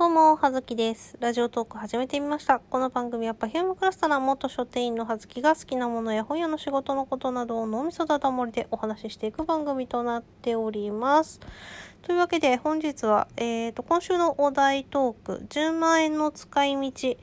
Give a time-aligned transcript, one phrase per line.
[0.00, 1.18] どうも、はずきです。
[1.20, 2.58] ラジオトーク始めてみました。
[2.58, 11.38] この番組はパフュームクラスターな元書店員のはずきが好きなものや本屋の仕事のことなどを脳みそだだ漏れでお話ししていく番組となっております。
[12.00, 17.16] というわけで本日は、えーと、今週のお題トーク、10万円の使い道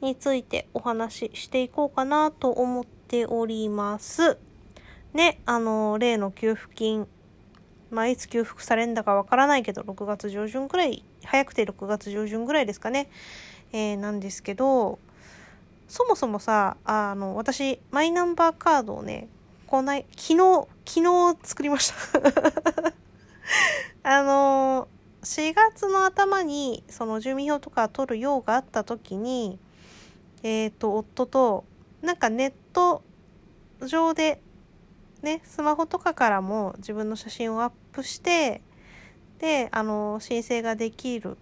[0.00, 4.38] についてお話ししていこうかなと思っております。
[5.12, 7.06] ね、あの、例の給付金、
[7.94, 13.08] まあ、いつ給付されるんだかわからないけど、6月上旬くらい、早くて6月上旬ぐらいですかね、
[13.72, 14.98] えー、なんですけど、
[15.88, 19.28] そもそもさ、あの、私、マイナンバーカードをね、
[19.66, 22.92] こない、昨日、昨日作りました。
[24.02, 24.88] あの、
[25.22, 29.58] 4月の頭に、その住民票とか取る用があった時に、
[30.42, 31.64] えっ、ー、と、夫と、
[32.02, 33.02] なんかネット
[33.82, 34.40] 上で、
[35.24, 38.60] ね、スマホとかからも自分の写真をアップして、
[39.40, 41.36] で、あの、申請ができる。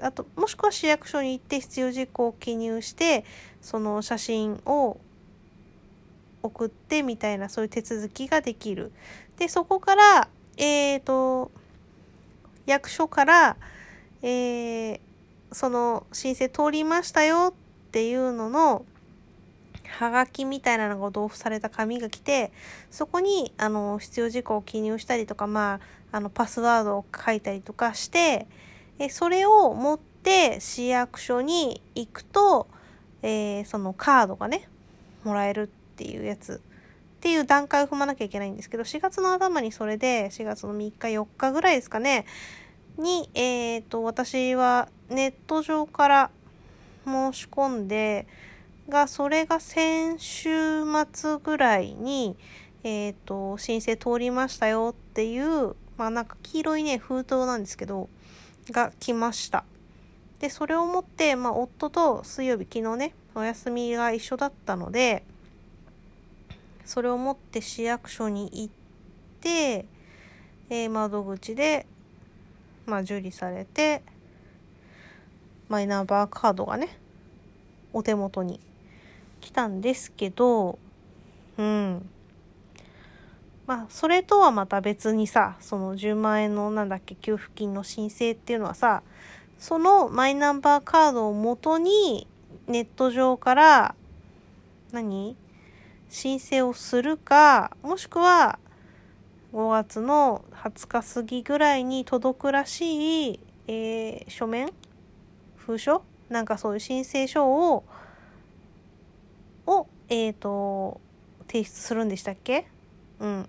[0.00, 3.24] あと、もしくは市役所に行って必要事項を記入して、
[3.60, 4.98] その写真を
[6.42, 8.92] 送ってみたいな、そういう手続きができる。
[9.38, 11.50] で、そこから、えっ、ー、と、
[12.66, 13.56] 役所から、
[14.22, 15.00] えー、
[15.50, 18.84] その申請通りましたよっていうのの、
[19.92, 22.50] はがきみたいなのが同封された紙が来て、
[22.90, 25.80] そこに、あの、必要事項を記入したりとか、ま
[26.12, 28.46] あ、あの、パスワードを書いたりとかして、
[28.98, 32.68] えそれを持って市役所に行くと、
[33.22, 34.68] えー、そのカードがね、
[35.24, 36.60] もらえるっていうやつ。
[37.16, 42.26] っていう段階を踏まなきゃいけないんですけど、4月の頭にそれで、4月の3日、4日ぐらいですかね、
[42.98, 46.30] に、えっ、ー、と、私はネット上から
[47.04, 48.26] 申し込んで、
[48.92, 52.36] が、それが先週末ぐらいに、
[52.84, 58.10] えっ、ー、と、申請通りましたよっていう、まあなんか黄色いね、封筒なんですけど、
[58.70, 59.64] が来ました。
[60.40, 65.24] で、それを持って、まあ夫と水曜日昨日ね、お休みが一緒だったので、
[66.84, 68.74] それを持って市役所に行っ
[69.40, 69.86] て、
[70.68, 71.86] えー、窓口で、
[72.84, 74.02] まあ受理されて、
[75.70, 76.98] マイナンバーカードがね、
[77.94, 78.60] お手元に
[79.42, 80.78] 来たんですけど、
[81.58, 82.08] うん。
[83.66, 89.02] まあ、それとはまた別にさ、その10万円のなんだっけ、給付金の申請っていうのはさ、
[89.58, 92.26] そのマイナンバーカードを元に
[92.66, 93.94] ネット上から
[94.92, 95.36] 何？
[96.08, 98.58] 申請をするか、もしくは
[99.52, 104.70] 5月の20日過ぎぐらいに届くらしい、えー、書面？
[105.56, 106.02] 封書？
[106.28, 107.84] なんかそういう申請書を
[109.66, 111.00] を、え、ー、と、
[111.46, 112.66] 提出するんでしたっけ？
[113.20, 113.48] うん。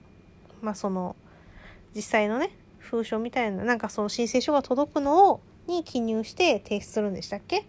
[0.61, 1.15] まあ、その、
[1.95, 7.59] 実際のね、封書みたいな、なんかその申請書が届くのを、に記入して提出するんでしたっけ？
[7.59, 7.63] っ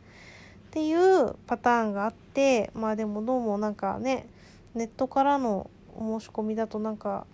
[0.72, 4.26] ていうパターンがあって、まあでもどうもなんかね、
[4.74, 7.26] ネットからのお申し込みだとなんか、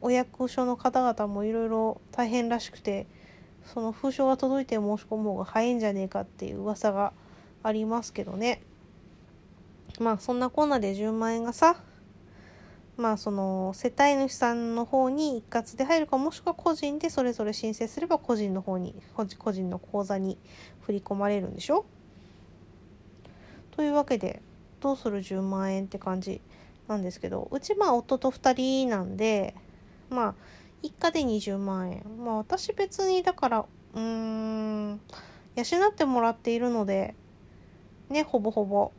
[0.00, 3.06] お役所の方々もいろいろ大変らしくて、
[3.64, 7.12] その封書が届いて申し込む方が早いんじゃねえかっていう噂が
[7.62, 8.62] ありますけどね。
[9.98, 11.76] まあそんなこんなで10万円がさ、
[12.96, 20.38] まあその世帯主さんの方に一括で入るかもしくは個人でそれぞれ申請すれば個人の方に、個人の口座に
[20.82, 21.84] 振り込まれるんでしょ？
[23.72, 24.42] というわけで、
[24.80, 26.40] どうする10万円って感じ
[26.88, 29.54] なんですけど、うちまあ夫と2人なんで、
[30.10, 30.34] まあ
[30.82, 32.04] 一家で20万円。
[32.24, 35.00] まあ私別にだから、うーん、
[35.56, 37.14] 養ってもらっているので、
[38.08, 38.92] ね、ほぼほぼ。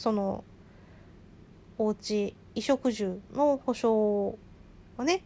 [0.00, 0.44] その
[1.76, 4.38] お家衣食住の保証
[4.96, 5.22] はね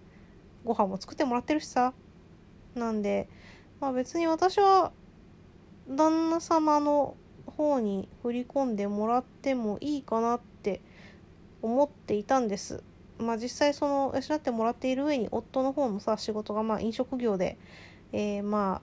[0.64, 1.94] ご飯も作ってもらってるしさ。
[2.74, 3.28] なんで
[3.80, 4.90] まあ別に私は
[5.88, 7.14] 旦那様の
[7.46, 10.80] 方に振り込んでもらってもいいかなって
[11.62, 12.82] 思っていたんです。
[13.20, 17.58] まあ実際その養ってもらっている上に夫の方のさ仕事がまあ飲食業で
[18.10, 18.82] えー、ま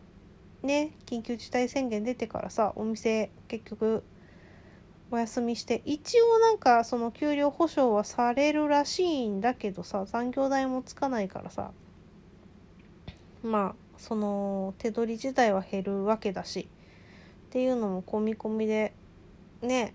[0.64, 4.06] あね緊急事態宣言出てからさお店結局
[5.12, 11.72] お休みして一応なんかその給料保証はされるらしいんだけどさ残業代もつかないからさ
[13.44, 16.70] まあその手取り自体は減るわけだし
[17.48, 18.94] っていうのも込み込みで
[19.62, 19.94] ね。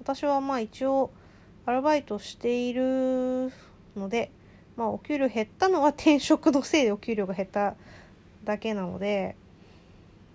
[0.00, 1.12] 私はまあ一応
[1.64, 3.52] アルバイトしている
[3.96, 4.32] ので
[4.74, 7.76] まあお給料減ったのは転職のせいでお給料が減った
[8.42, 9.36] だけなので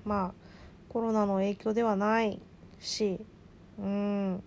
[0.05, 0.33] まあ
[0.87, 2.39] コロナの影響ではない。
[2.79, 3.19] し、
[3.79, 4.43] うん。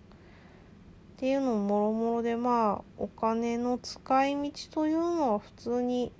[1.21, 6.11] っていうのももろもろでまあお金の使い道というのは普通に、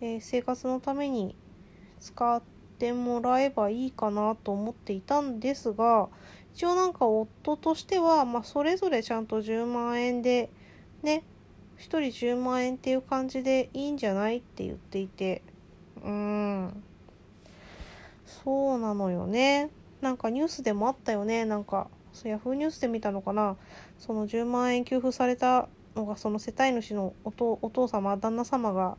[0.00, 1.34] えー、生活のために
[1.98, 2.40] 使っ
[2.78, 6.08] てもらえばいいかなと思っていたんですが
[6.54, 10.50] 一応なんか夫としては、まあ、それぞれちゃんと10万円で
[11.02, 11.24] ね
[11.78, 15.42] 1人10万円っていう感じでいいんじゃないって言っていて
[16.00, 16.84] うん
[18.24, 19.70] そうなのよね
[20.04, 21.46] なんかニュースでもあったよね。
[21.46, 21.88] なんか
[22.24, 23.56] ヤフーニュースで見たのかな。
[23.98, 25.66] その10万円給付された
[25.96, 28.98] のがその世帯主のお父お父様旦那様が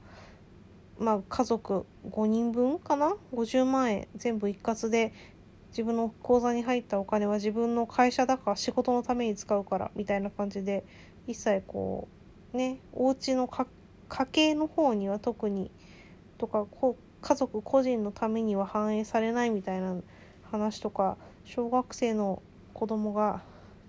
[0.98, 5.14] まあ家族5人分かな？50万円全部一括で
[5.70, 10.84] 自分の口座に入ったお金は自分の会社だから仕事のために使うからみたいな感じで
[11.28, 12.08] 一切こ
[12.52, 13.68] うねお家の家
[14.32, 15.70] 計の方には特に
[16.40, 19.96] とかこう家族個人のためには反映されないみたいな
[20.56, 22.42] 話とか小学生の
[22.74, 23.42] 子供が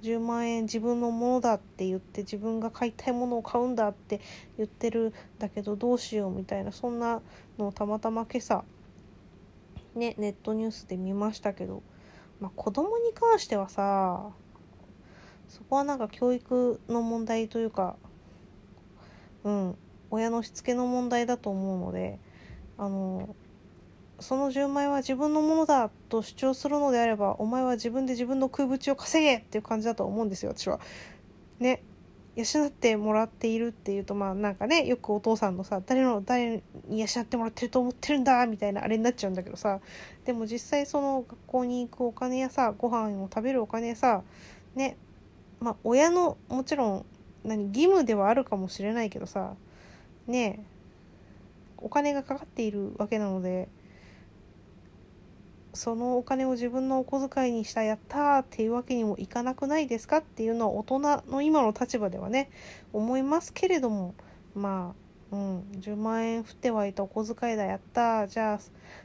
[0.02, 4.20] 10万円自分のものだって言って自分が買いたいものを買うんだって
[4.56, 7.20] 言ってるんだけどどうしようみたいなそんな
[7.58, 8.64] のをたまたま今朝
[9.94, 11.82] ねネットニュースで見ましたけど、
[12.40, 14.30] まあ、子供に関してはさ
[15.48, 17.96] そこはなんか教育の問題というか
[19.44, 19.76] うん
[20.10, 22.18] 親のしつけの問題だと思うので
[22.78, 23.34] あの
[24.18, 30.80] その10万円は自分のものだと主張するのであればお前は自分で自分の食いぶちを稼げっていう感じだと思うんですよ私は。
[31.58, 31.82] ね。
[32.36, 39.80] 養ってもらっているっていうとまあなんかねよくお父さんのさ誰の誰に養ってもらってると思ってるんだみたいなあれになっちゃうんだけどさ。
[40.24, 44.22] でも実際その学校に行くお金やさご飯を食べるお金やさ
[44.74, 44.98] ね。
[45.60, 47.06] まあ親のもちろん
[47.44, 49.54] 何義務ではあるかもしれないけどさ
[50.26, 50.62] ね。
[51.78, 53.68] お金がかかっているわけなので
[55.76, 62.50] そのお金を自分のお小遣いにしたやったーっていうわけにもいかなくないですかっていうのは大人の今の立場ではね
[62.92, 64.14] 思いますけれども
[64.54, 64.94] ま
[65.32, 68.60] あうん10万円降ってはいたお小遣いだやったじゃあ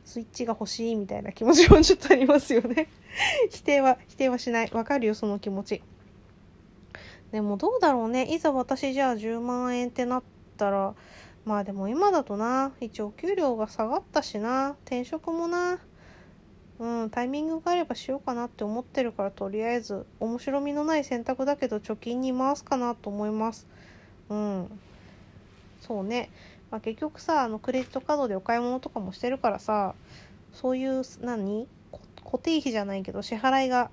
[0.05, 2.87] スイッチが欲しいみたいな気持ちもちょっとありますよね。
[3.49, 4.69] 否定は否定はしない。
[4.71, 5.83] わかるよその気持ち。
[7.31, 8.25] でもどうだろうね。
[8.25, 10.23] いざ私じゃあ10万円ってなっ
[10.57, 10.93] たら
[11.45, 15.79] まあでも今だとな一応給料が下がったしな転職もな
[16.81, 23.67] うん、タイミングがあればしようかなって思ってるからとりあえず面白みのない選択だけど貯金に回すかなと思います。
[24.29, 24.79] うん。
[25.79, 26.31] そうね。
[26.71, 29.93] まあ、結局さ、あのクレジットカードでお買い物とかもしてるからさ、
[30.53, 31.67] そういう何？
[32.23, 33.91] 固定費じゃないけど支払いが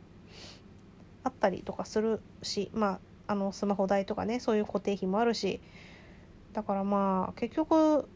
[1.24, 5.60] あったりとかするし、まあ、あのスマホ代とかね、そういう固定費もあるし、
[6.54, 8.08] だからまあ結局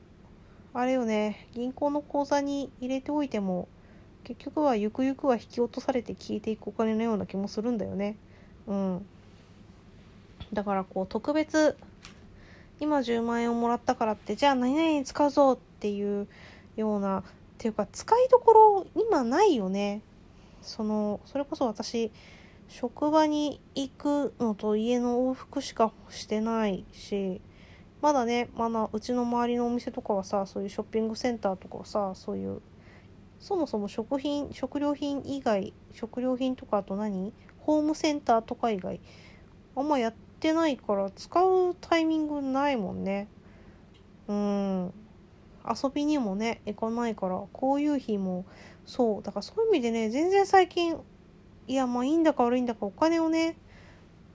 [0.72, 3.68] あれよね、銀行の口座に入れておいても
[4.24, 8.16] 結局はゆくゆくは引き落とされて消えていくお金のような気もするんだよね。
[8.66, 9.06] うん。
[10.52, 11.76] だからこう特別
[12.80, 16.28] 今10万円をもらったからってじゃあ何々に使うぞっていう
[16.76, 17.22] ようなっ
[17.58, 20.02] ていうか使いどころ今ないよね。
[20.62, 22.10] そのそれこそ私
[22.68, 27.40] 職場に行くのと家の往復しかしてないし
[28.00, 32.62] まだねまだうちの周りのお店とかはさそういうショッピングセンターとかはさそういう
[33.42, 37.34] そもそも食品食料品以外食料品とかあと何？
[37.58, 39.00] ホームセンターとか以外。
[39.76, 43.26] あんまやってないから使うタイミングないもんね。
[44.28, 44.92] うん。
[45.68, 48.44] 遊びにもね行かないからこういう日も。
[48.86, 49.22] そう。
[49.22, 50.96] だからそういう意味でね全然最近
[51.66, 53.56] いやまあいいんだか悪いんだかお金をね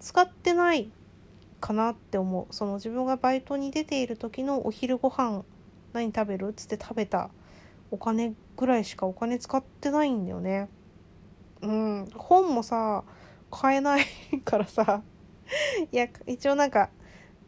[0.01, 0.91] 使ってない
[1.62, 2.53] かなって思う。
[2.53, 5.43] その自分がバイトに出ている時のお昼ご飯
[5.93, 6.50] 何食べる？
[6.50, 7.29] っつって食べた。
[7.91, 10.70] お金ぐらいしかお金使ってないんだよね。
[11.62, 13.03] うん、本もさ、
[13.50, 14.06] 買えない
[14.44, 15.01] からさ、
[15.91, 16.89] いや、一応なんか、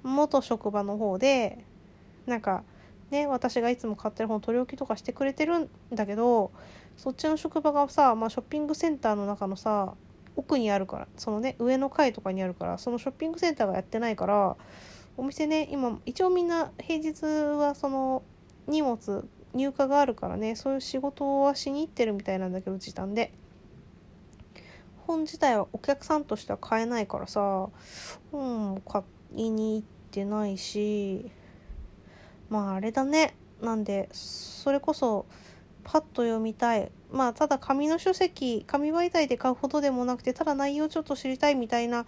[0.04, 1.66] 元職場の方で、
[2.26, 2.64] なんか、
[3.12, 6.52] ね、私がいつも買ってる本取り置きとかしてくれてるんだけど、
[6.96, 9.96] そっちの職場がさ、まあ、ショッピングセンターの中のさ、
[10.36, 14.56] 奥にあるから、そのね、上の階とかにあるから、そのショッピングセンターがやってないから、
[15.18, 18.24] お店ね、今、一応みんな平日はその
[18.68, 23.34] 荷物入荷があるからねそういう仕事はしに行ってるみたいなんだけど時短で。
[25.08, 27.70] 本自体はお客さんとしては買えないからさ
[28.32, 29.02] 本も買
[29.34, 31.32] いに行ってないし
[32.48, 33.36] まああれだね。
[33.60, 35.26] なんでそれこそ
[35.84, 36.92] パッと読みたい。
[37.12, 42.06] まあただ紙の書籍紙媒体で買うほどでもなくてただ内容ちょっと知りたいみたいな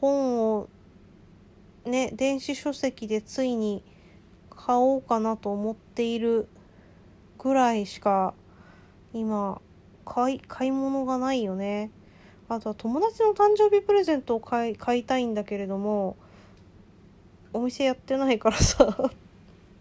[0.00, 0.68] 本を
[1.84, 3.82] ね電子書籍でついに
[4.56, 6.48] 買おうかなと思っている
[7.38, 8.34] ぐらいしか
[9.12, 9.60] 今
[10.04, 11.90] 買い買い物がないよね。
[12.48, 16.16] あとは友達の誕生日プレゼントを買い買いたいんだけれども
[17.52, 19.10] お店やってないからさ。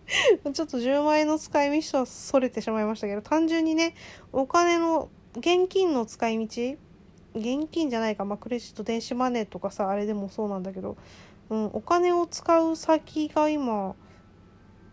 [0.54, 3.96] ちょっと10万円の使い道とはそれてしまいましたけど、単純にね、
[4.32, 6.78] お金の、現金の使い道
[7.36, 10.96] 現金じゃないか、まあ、クレジット、電子マネーとかさ、あれでもそうなんだけど、
[11.50, 13.96] うん、お金を使う先が今、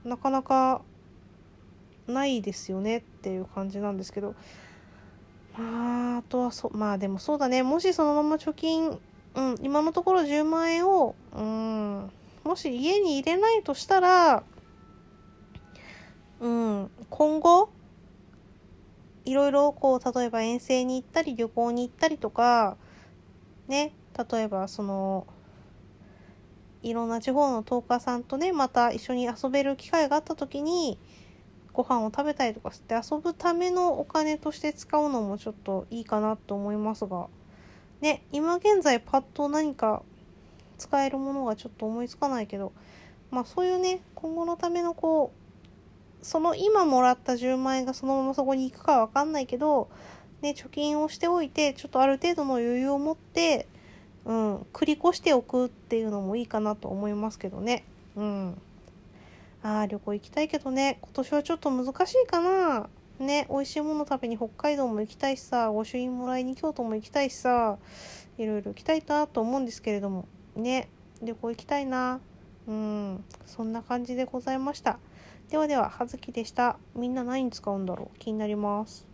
[0.04, 0.82] なかなか
[2.06, 4.35] ないですよねっていう感じなんですけど、
[5.56, 8.99] まあ、あとはそ、まあでもそうだね、もしそのまま貯金、
[9.35, 12.11] うん、今のところ10万円を、うん、
[12.44, 14.42] もし家に入れないとしたら、
[16.40, 17.71] うん、今後、
[19.25, 22.76] いろいろこう、例えば遠征に行ったり旅行に行ったりとか、
[23.68, 23.92] ね、
[24.30, 25.26] 例えばその、
[26.82, 30.98] いろんな地方のトーカーさんとね、また一緒に遊べる機会があった時に、
[31.72, 37.28] ご飯を食べたりとかして遊ぶためのお金として使うのもちょっといいかなと思いますが、
[38.00, 40.02] ね、今現在パッと何か
[40.76, 42.72] 使えるものがちょっと思いつかないけど、
[43.30, 45.32] まあそういうね、今後のためのこ
[46.20, 49.88] う、その今もらった10万円がそのままそこに行くかわかんないけど、
[50.42, 53.66] ね、貯金をしておいて、ちょっとある程度の余裕を持って、
[54.25, 57.85] うん、繰り越しておくっていうのもいいかなと思いますけどね。
[58.17, 58.61] うん。
[59.62, 62.88] ああ、旅行行きたいけどね、今年はちょっと難しいかな。
[63.19, 67.79] ね、美味しいもの食べに北海道も行きたいしさ、御朱印もらいに京都も行きたいしさ、
[68.38, 70.26] いろいろ行きたいなと思うんですけれども、
[70.57, 70.88] ね、
[71.23, 72.21] 旅行行きたいな。
[72.67, 74.99] うん、そんな感じでございました。
[75.50, 76.79] ではでは、はずきでした。
[76.95, 78.19] みんな何に使うんだろう？
[78.19, 79.12] 気になります。